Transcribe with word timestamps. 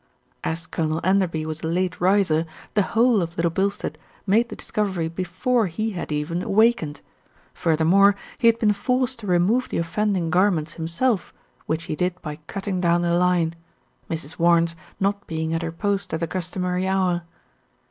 As 0.43 0.65
Colonel 0.65 0.99
Enderby 1.03 1.45
was 1.45 1.61
a 1.61 1.67
late 1.67 2.01
riser, 2.01 2.47
the 2.73 2.81
whole 2.81 3.21
of 3.21 3.37
Little 3.37 3.51
Bilstead 3.51 3.99
made 4.25 4.49
the 4.49 4.55
discovery 4.55 5.07
before 5.07 5.67
he 5.67 5.91
had 5.91 6.11
even 6.11 6.41
awakened. 6.41 7.01
Furthermore, 7.53 8.15
he 8.39 8.47
had 8.47 8.57
been 8.57 8.73
forced 8.73 9.19
to 9.19 9.27
re 9.27 9.37
move 9.37 9.69
the 9.69 9.77
offending 9.77 10.31
garments 10.31 10.73
himself, 10.73 11.35
which 11.67 11.83
he 11.83 11.95
did 11.95 12.19
by 12.23 12.37
cutting 12.47 12.81
down 12.81 13.03
the 13.03 13.13
line, 13.15 13.53
Mrs. 14.09 14.37
Warnes 14.39 14.73
not 14.99 15.27
being 15.27 15.53
at 15.53 15.61
her 15.61 15.71
post 15.71 16.15
at 16.15 16.19
the 16.19 16.25
customary 16.25 16.87
hour. 16.87 17.21